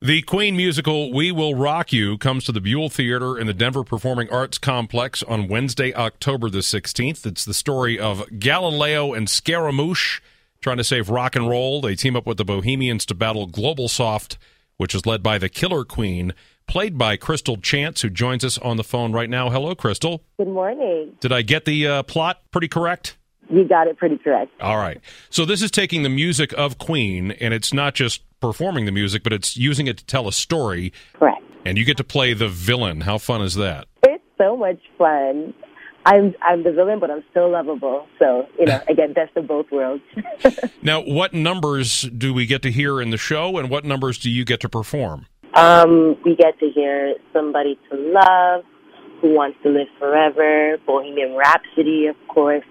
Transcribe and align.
The 0.00 0.22
Queen 0.22 0.56
musical 0.56 1.12
We 1.12 1.32
Will 1.32 1.56
Rock 1.56 1.92
You 1.92 2.18
comes 2.18 2.44
to 2.44 2.52
the 2.52 2.60
Buell 2.60 2.88
Theater 2.88 3.36
in 3.36 3.48
the 3.48 3.52
Denver 3.52 3.82
Performing 3.82 4.30
Arts 4.30 4.56
Complex 4.56 5.24
on 5.24 5.48
Wednesday, 5.48 5.92
October 5.92 6.48
the 6.48 6.58
16th. 6.58 7.26
It's 7.26 7.44
the 7.44 7.52
story 7.52 7.98
of 7.98 8.22
Galileo 8.38 9.12
and 9.12 9.28
Scaramouche 9.28 10.20
trying 10.60 10.76
to 10.76 10.84
save 10.84 11.10
rock 11.10 11.34
and 11.34 11.48
roll. 11.48 11.80
They 11.80 11.96
team 11.96 12.14
up 12.14 12.28
with 12.28 12.36
the 12.36 12.44
Bohemians 12.44 13.06
to 13.06 13.14
battle 13.16 13.46
Global 13.46 13.88
Soft, 13.88 14.38
which 14.76 14.94
is 14.94 15.04
led 15.04 15.20
by 15.20 15.36
the 15.36 15.48
Killer 15.48 15.84
Queen, 15.84 16.32
played 16.68 16.96
by 16.96 17.16
Crystal 17.16 17.56
Chance, 17.56 18.02
who 18.02 18.08
joins 18.08 18.44
us 18.44 18.56
on 18.58 18.76
the 18.76 18.84
phone 18.84 19.10
right 19.10 19.28
now. 19.28 19.50
Hello, 19.50 19.74
Crystal. 19.74 20.22
Good 20.36 20.46
morning. 20.46 21.16
Did 21.18 21.32
I 21.32 21.42
get 21.42 21.64
the 21.64 21.88
uh, 21.88 22.02
plot 22.04 22.42
pretty 22.52 22.68
correct? 22.68 23.16
You 23.50 23.66
got 23.66 23.88
it 23.88 23.96
pretty 23.96 24.18
correct. 24.18 24.52
All 24.60 24.76
right. 24.76 25.00
So 25.28 25.44
this 25.44 25.60
is 25.60 25.72
taking 25.72 26.04
the 26.04 26.08
music 26.08 26.52
of 26.52 26.78
Queen, 26.78 27.32
and 27.32 27.52
it's 27.52 27.72
not 27.72 27.96
just 27.96 28.22
performing 28.40 28.84
the 28.84 28.92
music, 28.92 29.22
but 29.22 29.32
it's 29.32 29.56
using 29.56 29.86
it 29.86 29.98
to 29.98 30.06
tell 30.06 30.28
a 30.28 30.32
story. 30.32 30.92
Correct. 31.14 31.42
And 31.64 31.76
you 31.76 31.84
get 31.84 31.96
to 31.98 32.04
play 32.04 32.34
the 32.34 32.48
villain. 32.48 33.02
How 33.02 33.18
fun 33.18 33.42
is 33.42 33.54
that? 33.56 33.86
It's 34.04 34.22
so 34.38 34.56
much 34.56 34.78
fun. 34.96 35.54
I'm 36.06 36.34
I'm 36.42 36.62
the 36.62 36.72
villain, 36.72 37.00
but 37.00 37.10
I'm 37.10 37.22
still 37.30 37.50
lovable. 37.50 38.06
So 38.18 38.46
you 38.58 38.66
know, 38.66 38.80
get 38.96 39.14
best 39.14 39.36
of 39.36 39.46
both 39.46 39.66
worlds. 39.70 40.02
Now, 40.82 41.02
what 41.02 41.34
numbers 41.34 42.02
do 42.02 42.32
we 42.32 42.46
get 42.46 42.62
to 42.62 42.70
hear 42.70 43.00
in 43.02 43.10
the 43.10 43.18
show, 43.18 43.58
and 43.58 43.68
what 43.68 43.84
numbers 43.84 44.16
do 44.16 44.30
you 44.30 44.44
get 44.44 44.60
to 44.60 44.68
perform? 44.68 45.26
um, 45.54 46.16
we 46.24 46.36
get 46.36 46.58
to 46.60 46.70
hear 46.70 47.14
"Somebody 47.32 47.78
to 47.90 47.96
Love," 47.96 48.64
"Who 49.20 49.34
Wants 49.34 49.58
to 49.64 49.70
Live 49.70 49.88
Forever," 49.98 50.78
"Bohemian 50.86 51.34
Rhapsody," 51.36 52.06
of 52.06 52.16
course. 52.28 52.64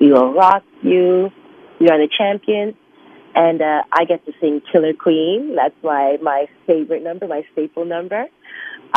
"We 0.00 0.12
Will 0.12 0.32
Rock 0.32 0.64
You," 0.82 1.30
"We 1.80 1.88
Are 1.88 1.98
the 1.98 2.08
Champions," 2.18 2.74
and 3.36 3.60
uh, 3.62 3.82
I 3.92 4.04
get 4.04 4.24
to 4.26 4.32
sing 4.40 4.62
"Killer 4.72 4.94
Queen." 4.94 5.54
That's 5.54 5.74
my 5.84 6.16
my 6.22 6.46
favorite 6.66 7.04
number, 7.04 7.28
my 7.28 7.44
staple 7.52 7.84
number. 7.84 8.26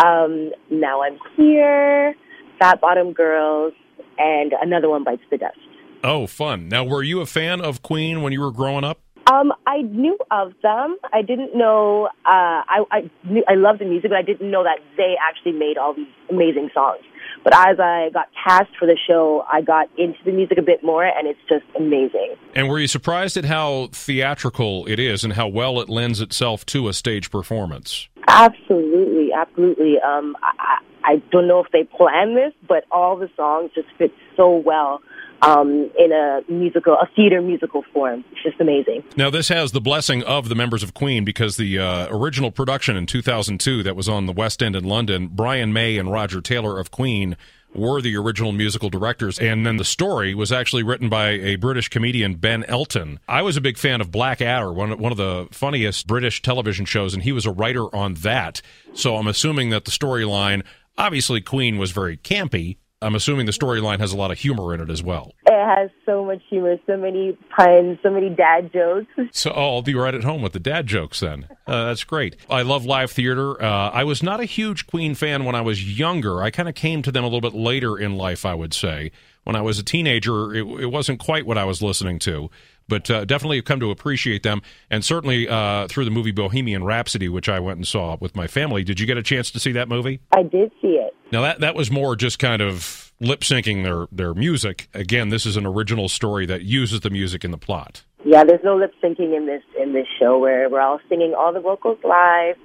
Um, 0.03 0.51
now 0.71 1.03
I'm 1.03 1.19
here, 1.35 2.15
Fat 2.57 2.81
Bottom 2.81 3.13
Girls, 3.13 3.73
and 4.17 4.53
another 4.59 4.89
one 4.89 5.03
bites 5.03 5.21
the 5.29 5.37
dust. 5.37 5.57
Oh, 6.03 6.27
fun. 6.27 6.69
Now, 6.69 6.85
were 6.85 7.03
you 7.03 7.19
a 7.19 7.25
fan 7.25 7.59
of 7.59 7.81
Queen 7.81 8.21
when 8.21 8.31
you 8.31 8.39
were 8.39 8.51
growing 8.51 8.85
up? 8.85 9.01
Um, 9.31 9.53
I 9.67 9.81
knew 9.81 10.17
of 10.31 10.53
them. 10.63 10.97
I 11.13 11.21
didn't 11.21 11.55
know. 11.55 12.07
Uh, 12.25 12.63
I 12.65 12.83
I 12.91 13.11
knew 13.29 13.43
I 13.47 13.55
loved 13.55 13.79
the 13.79 13.85
music, 13.85 14.09
but 14.09 14.17
I 14.17 14.23
didn't 14.23 14.49
know 14.49 14.63
that 14.63 14.79
they 14.97 15.15
actually 15.21 15.51
made 15.51 15.77
all 15.77 15.93
these 15.93 16.07
amazing 16.29 16.69
songs. 16.73 17.01
But 17.43 17.55
as 17.55 17.79
I 17.79 18.09
got 18.13 18.27
cast 18.43 18.69
for 18.77 18.85
the 18.85 18.97
show, 19.07 19.45
I 19.51 19.61
got 19.61 19.87
into 19.97 20.17
the 20.25 20.31
music 20.31 20.57
a 20.57 20.61
bit 20.61 20.83
more, 20.83 21.05
and 21.05 21.27
it's 21.27 21.39
just 21.47 21.63
amazing. 21.77 22.35
And 22.55 22.67
were 22.67 22.79
you 22.79 22.87
surprised 22.87 23.37
at 23.37 23.45
how 23.45 23.89
theatrical 23.91 24.85
it 24.87 24.99
is 24.99 25.23
and 25.23 25.33
how 25.33 25.47
well 25.47 25.79
it 25.79 25.89
lends 25.89 26.21
itself 26.21 26.65
to 26.67 26.87
a 26.87 26.93
stage 26.93 27.29
performance? 27.29 28.09
Absolutely, 28.27 29.31
absolutely. 29.31 29.99
Um, 29.99 30.35
I, 30.41 30.51
I 30.59 30.77
I 31.11 31.15
don't 31.31 31.47
know 31.47 31.63
if 31.63 31.71
they 31.71 31.83
planned 31.83 32.35
this, 32.35 32.53
but 32.67 32.83
all 32.91 33.15
the 33.15 33.29
songs 33.37 33.71
just 33.73 33.87
fit 33.97 34.11
so 34.35 34.55
well 34.57 35.01
um, 35.41 35.89
in 35.97 36.11
a 36.11 36.41
musical, 36.49 36.93
a 36.93 37.07
theater 37.15 37.41
musical 37.41 37.83
form. 37.93 38.23
It's 38.31 38.43
just 38.43 38.59
amazing. 38.59 39.03
Now, 39.15 39.29
this 39.29 39.49
has 39.49 39.71
the 39.71 39.81
blessing 39.81 40.23
of 40.23 40.49
the 40.49 40.55
members 40.55 40.83
of 40.83 40.93
Queen 40.93 41.23
because 41.23 41.57
the 41.57 41.79
uh, 41.79 42.07
original 42.09 42.51
production 42.51 42.95
in 42.95 43.05
2002 43.05 43.83
that 43.83 43.95
was 43.95 44.09
on 44.09 44.25
the 44.25 44.33
West 44.33 44.61
End 44.61 44.75
in 44.75 44.83
London, 44.83 45.29
Brian 45.31 45.73
May 45.73 45.97
and 45.97 46.11
Roger 46.11 46.41
Taylor 46.41 46.79
of 46.79 46.91
Queen 46.91 47.37
were 47.73 48.01
the 48.01 48.15
original 48.17 48.51
musical 48.51 48.89
directors. 48.89 49.39
And 49.39 49.65
then 49.65 49.77
the 49.77 49.85
story 49.85 50.33
was 50.33 50.51
actually 50.51 50.83
written 50.83 51.09
by 51.09 51.29
a 51.29 51.55
British 51.55 51.87
comedian, 51.87 52.35
Ben 52.35 52.63
Elton. 52.65 53.19
I 53.27 53.41
was 53.41 53.57
a 53.57 53.61
big 53.61 53.77
fan 53.77 54.01
of 54.01 54.11
Blackadder, 54.11 54.73
one, 54.73 54.97
one 54.97 55.11
of 55.11 55.17
the 55.17 55.47
funniest 55.51 56.07
British 56.07 56.41
television 56.41 56.85
shows, 56.85 57.13
and 57.13 57.23
he 57.23 57.31
was 57.31 57.45
a 57.45 57.51
writer 57.51 57.93
on 57.95 58.15
that. 58.15 58.61
So 58.93 59.17
I'm 59.17 59.27
assuming 59.27 59.69
that 59.69 59.85
the 59.85 59.91
storyline, 59.91 60.63
obviously, 60.97 61.41
Queen 61.41 61.77
was 61.77 61.91
very 61.91 62.17
campy. 62.17 62.77
I'm 63.01 63.15
assuming 63.15 63.45
the 63.45 63.53
storyline 63.53 63.99
has 63.99 64.11
a 64.11 64.17
lot 64.17 64.29
of 64.29 64.37
humor 64.37 64.73
in 64.73 64.81
it 64.81 64.89
as 64.89 65.01
well. 65.01 65.31
It 65.45 65.77
has 65.77 65.89
so 66.05 66.25
much 66.25 66.41
humor, 66.49 66.75
so 66.85 66.97
many 66.97 67.37
puns, 67.55 67.97
so 68.03 68.09
many 68.09 68.29
dad 68.29 68.71
jokes. 68.73 69.07
So 69.31 69.53
oh, 69.55 69.75
I'll 69.75 69.81
be 69.81 69.95
right 69.95 70.13
at 70.13 70.23
home 70.23 70.41
with 70.41 70.53
the 70.53 70.59
dad 70.59 70.87
jokes 70.87 71.19
then. 71.19 71.47
Uh, 71.65 71.85
that's 71.85 72.03
great. 72.03 72.35
I 72.49 72.63
love 72.63 72.83
live 72.83 73.11
theater. 73.11 73.61
Uh, 73.61 73.89
I 73.89 74.03
was 74.03 74.21
not 74.21 74.39
a 74.39 74.45
huge 74.45 74.87
Queen 74.87 75.15
fan 75.15 75.45
when 75.45 75.55
I 75.55 75.61
was 75.61 75.97
younger. 75.97 76.41
I 76.41 76.49
kind 76.49 76.67
of 76.67 76.75
came 76.75 77.01
to 77.03 77.11
them 77.11 77.23
a 77.23 77.27
little 77.27 77.41
bit 77.41 77.53
later 77.53 77.97
in 77.97 78.15
life, 78.17 78.45
I 78.45 78.53
would 78.53 78.73
say. 78.73 79.11
When 79.43 79.55
I 79.55 79.61
was 79.61 79.79
a 79.79 79.83
teenager, 79.83 80.53
it, 80.53 80.65
it 80.81 80.87
wasn't 80.87 81.19
quite 81.19 81.45
what 81.45 81.57
I 81.57 81.63
was 81.63 81.81
listening 81.81 82.19
to. 82.19 82.49
But 82.87 83.09
uh, 83.09 83.23
definitely 83.23 83.57
have 83.57 83.65
come 83.65 83.79
to 83.81 83.91
appreciate 83.91 84.41
them, 84.41 84.61
and 84.89 85.05
certainly 85.05 85.47
uh, 85.47 85.87
through 85.87 86.05
the 86.05 86.11
movie 86.11 86.31
Bohemian 86.31 86.83
Rhapsody, 86.83 87.29
which 87.29 87.47
I 87.47 87.59
went 87.59 87.77
and 87.77 87.87
saw 87.87 88.17
with 88.19 88.35
my 88.35 88.47
family. 88.47 88.83
Did 88.83 88.99
you 88.99 89.05
get 89.05 89.17
a 89.17 89.23
chance 89.23 89.51
to 89.51 89.59
see 89.59 89.71
that 89.73 89.87
movie? 89.87 90.21
I 90.33 90.41
did 90.41 90.71
see 90.81 90.97
it. 90.97 91.13
Now 91.31 91.41
that 91.41 91.59
that 91.59 91.75
was 91.75 91.91
more 91.91 92.15
just 92.15 92.39
kind 92.39 92.61
of 92.61 93.13
lip 93.19 93.41
syncing 93.41 93.83
their 93.83 94.07
their 94.11 94.33
music. 94.33 94.89
Again, 94.93 95.29
this 95.29 95.45
is 95.45 95.57
an 95.57 95.65
original 95.65 96.09
story 96.09 96.45
that 96.45 96.63
uses 96.63 97.01
the 97.01 97.09
music 97.09 97.43
in 97.43 97.51
the 97.51 97.57
plot. 97.57 98.03
Yeah, 98.25 98.43
there's 98.43 98.63
no 98.63 98.75
lip 98.75 98.93
syncing 99.01 99.35
in 99.35 99.45
this 99.45 99.63
in 99.79 99.93
this 99.93 100.07
show 100.19 100.39
where 100.39 100.69
we're 100.69 100.81
all 100.81 100.99
singing 101.09 101.33
all 101.37 101.53
the 101.53 101.61
vocals 101.61 101.99
live. 102.03 102.57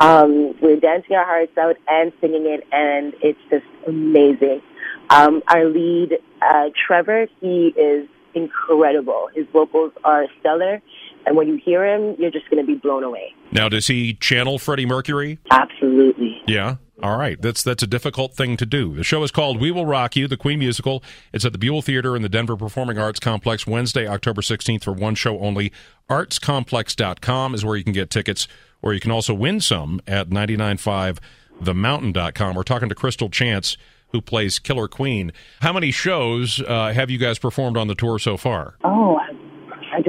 Um, 0.00 0.54
we're 0.60 0.78
dancing 0.78 1.16
our 1.16 1.24
hearts 1.24 1.56
out 1.58 1.76
and 1.88 2.12
singing 2.20 2.46
it, 2.46 2.64
and 2.70 3.12
it's 3.22 3.40
just 3.50 3.64
amazing. 3.88 4.62
Um, 5.10 5.42
our 5.48 5.64
lead, 5.64 6.18
uh, 6.40 6.70
Trevor, 6.86 7.26
he 7.40 7.74
is 7.76 8.08
incredible. 8.34 9.28
His 9.34 9.46
vocals 9.52 9.92
are 10.04 10.26
stellar, 10.38 10.80
and 11.26 11.36
when 11.36 11.48
you 11.48 11.56
hear 11.56 11.84
him, 11.84 12.14
you're 12.20 12.30
just 12.30 12.48
going 12.48 12.64
to 12.64 12.66
be 12.66 12.78
blown 12.78 13.02
away. 13.02 13.34
Now, 13.50 13.68
does 13.68 13.88
he 13.88 14.14
channel 14.14 14.60
Freddie 14.60 14.86
Mercury? 14.86 15.40
Absolutely. 15.50 16.40
Yeah. 16.46 16.76
All 17.02 17.16
right. 17.16 17.40
That's 17.40 17.62
that's 17.62 17.82
a 17.82 17.86
difficult 17.86 18.34
thing 18.34 18.56
to 18.58 18.66
do. 18.66 18.94
The 18.94 19.04
show 19.04 19.22
is 19.22 19.30
called 19.30 19.60
We 19.60 19.70
Will 19.70 19.86
Rock 19.86 20.16
You, 20.16 20.28
the 20.28 20.36
Queen 20.36 20.58
musical. 20.58 21.02
It's 21.32 21.44
at 21.44 21.52
the 21.52 21.58
Buell 21.58 21.82
Theater 21.82 22.16
in 22.16 22.22
the 22.22 22.28
Denver 22.28 22.56
Performing 22.56 22.98
Arts 22.98 23.20
Complex 23.20 23.66
Wednesday, 23.66 24.06
October 24.06 24.42
16th 24.42 24.84
for 24.84 24.92
one 24.92 25.14
show 25.14 25.38
only. 25.40 25.72
artscomplex.com 26.08 27.54
is 27.54 27.64
where 27.64 27.76
you 27.76 27.84
can 27.84 27.92
get 27.92 28.10
tickets 28.10 28.48
or 28.82 28.94
you 28.94 29.00
can 29.00 29.10
also 29.10 29.34
win 29.34 29.60
some 29.60 30.00
at 30.06 30.30
995themountain.com. 30.30 32.54
We're 32.54 32.62
talking 32.62 32.88
to 32.88 32.94
Crystal 32.94 33.28
Chance 33.30 33.76
who 34.12 34.20
plays 34.20 34.58
Killer 34.58 34.88
Queen. 34.88 35.32
How 35.60 35.72
many 35.72 35.90
shows 35.90 36.60
uh, 36.60 36.92
have 36.92 37.10
you 37.10 37.18
guys 37.18 37.38
performed 37.38 37.76
on 37.76 37.86
the 37.86 37.94
tour 37.94 38.18
so 38.18 38.36
far? 38.36 38.74
Oh, 38.82 39.20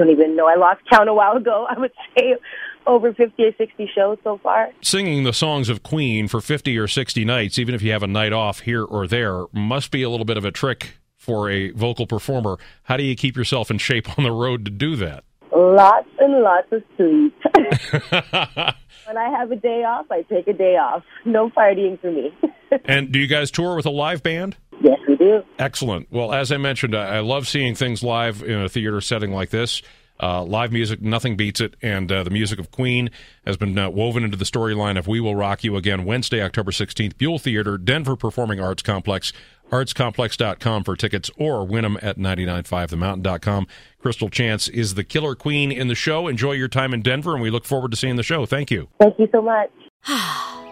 don't 0.02 0.12
even 0.12 0.36
know. 0.36 0.46
I 0.46 0.56
lost 0.56 0.80
count 0.90 1.08
a 1.08 1.14
while 1.14 1.36
ago. 1.36 1.66
I 1.70 1.78
would 1.78 1.92
say 2.16 2.34
over 2.86 3.12
50 3.12 3.42
or 3.44 3.52
60 3.56 3.90
shows 3.94 4.18
so 4.24 4.38
far. 4.42 4.70
Singing 4.82 5.24
the 5.24 5.32
songs 5.32 5.68
of 5.68 5.82
Queen 5.82 6.28
for 6.28 6.40
50 6.40 6.76
or 6.78 6.88
60 6.88 7.24
nights, 7.24 7.58
even 7.58 7.74
if 7.74 7.82
you 7.82 7.92
have 7.92 8.02
a 8.02 8.08
night 8.08 8.32
off 8.32 8.60
here 8.60 8.84
or 8.84 9.06
there, 9.06 9.44
must 9.52 9.90
be 9.90 10.02
a 10.02 10.10
little 10.10 10.26
bit 10.26 10.36
of 10.36 10.44
a 10.44 10.50
trick 10.50 10.98
for 11.16 11.48
a 11.48 11.70
vocal 11.70 12.06
performer. 12.06 12.58
How 12.84 12.96
do 12.96 13.04
you 13.04 13.14
keep 13.14 13.36
yourself 13.36 13.70
in 13.70 13.78
shape 13.78 14.18
on 14.18 14.24
the 14.24 14.32
road 14.32 14.64
to 14.64 14.70
do 14.70 14.96
that? 14.96 15.24
Lots 15.54 16.08
and 16.18 16.42
lots 16.42 16.72
of 16.72 16.82
sleep. 16.96 17.34
when 19.06 19.16
I 19.16 19.28
have 19.38 19.52
a 19.52 19.56
day 19.56 19.84
off, 19.84 20.06
I 20.10 20.22
take 20.22 20.48
a 20.48 20.52
day 20.52 20.76
off. 20.76 21.04
No 21.24 21.50
partying 21.50 22.00
for 22.00 22.10
me. 22.10 22.34
and 22.86 23.12
do 23.12 23.20
you 23.20 23.28
guys 23.28 23.50
tour 23.52 23.76
with 23.76 23.86
a 23.86 23.90
live 23.90 24.22
band? 24.22 24.56
Yes, 25.24 25.44
do. 25.44 25.48
Excellent. 25.58 26.08
Well, 26.10 26.32
as 26.32 26.52
I 26.52 26.56
mentioned, 26.56 26.94
I 26.94 27.16
I 27.16 27.20
love 27.20 27.46
seeing 27.46 27.74
things 27.74 28.02
live 28.02 28.42
in 28.42 28.60
a 28.62 28.68
theater 28.68 29.00
setting 29.00 29.32
like 29.32 29.50
this. 29.50 29.82
Uh, 30.22 30.44
live 30.44 30.70
music, 30.70 31.02
nothing 31.02 31.36
beats 31.36 31.60
it. 31.60 31.74
And 31.82 32.10
uh, 32.10 32.22
the 32.22 32.30
music 32.30 32.60
of 32.60 32.70
Queen 32.70 33.10
has 33.44 33.56
been 33.56 33.76
uh, 33.76 33.90
woven 33.90 34.22
into 34.22 34.36
the 34.36 34.44
storyline 34.44 34.96
of 34.96 35.08
We 35.08 35.18
Will 35.20 35.34
Rock 35.34 35.64
You 35.64 35.76
again 35.76 36.04
Wednesday, 36.04 36.40
October 36.42 36.70
16th, 36.70 37.18
Buell 37.18 37.38
Theater, 37.38 37.76
Denver 37.76 38.14
Performing 38.14 38.60
Arts 38.60 38.82
Complex. 38.82 39.32
Artscomplex.com 39.70 40.84
for 40.84 40.96
tickets 40.96 41.30
or 41.38 41.66
win 41.66 41.82
them 41.82 41.98
at 42.02 42.18
995themountain.com. 42.18 43.66
Crystal 43.98 44.28
Chance 44.28 44.68
is 44.68 44.94
the 44.94 45.02
killer 45.02 45.34
queen 45.34 45.72
in 45.72 45.88
the 45.88 45.94
show. 45.94 46.28
Enjoy 46.28 46.52
your 46.52 46.68
time 46.68 46.92
in 46.92 47.00
Denver, 47.00 47.32
and 47.32 47.40
we 47.40 47.48
look 47.48 47.64
forward 47.64 47.90
to 47.90 47.96
seeing 47.96 48.16
the 48.16 48.22
show. 48.22 48.44
Thank 48.44 48.70
you. 48.70 48.88
Thank 49.00 49.18
you 49.18 49.28
so 49.32 49.40
much. 49.40 49.70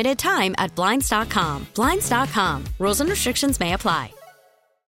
limited 0.00 0.18
time 0.18 0.54
at 0.56 0.74
Blinds.com. 0.74 1.66
Blinds.com. 1.74 2.64
Rules 2.78 3.00
and 3.00 3.10
restrictions 3.10 3.60
may 3.60 3.74
apply. 3.74 4.19